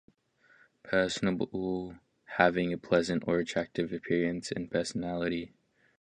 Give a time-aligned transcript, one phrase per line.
[0.81, 1.95] Personable-
[2.39, 5.53] having a pleasant or attractive appearance and personality.